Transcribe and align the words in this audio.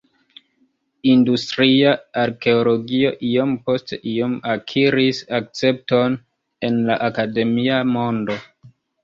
Industria 1.09 1.91
arkeologio 2.21 3.11
iom 3.33 3.53
post 3.67 3.93
iom 4.15 4.33
akiris 4.55 5.21
akcepton 5.41 6.17
en 6.71 6.83
la 6.91 6.99
akademia 7.11 7.79
mondo. 7.93 8.41